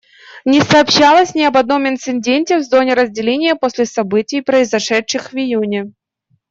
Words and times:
Не 0.45 0.61
сообщалось 0.61 1.35
ни 1.35 1.43
об 1.43 1.55
одном 1.57 1.87
инциденте 1.87 2.57
в 2.57 2.63
зоне 2.63 2.95
разделения 2.95 3.53
после 3.55 3.85
событий, 3.85 4.41
произошедших 4.41 5.31
в 5.31 5.35
июне. 5.35 5.91